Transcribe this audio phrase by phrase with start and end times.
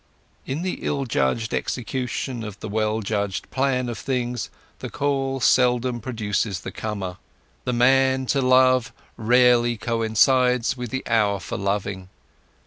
[0.47, 6.01] In the ill judged execution of the well judged plan of things the call seldom
[6.01, 7.17] produces the comer,
[7.65, 12.09] the man to love rarely coincides with the hour for loving.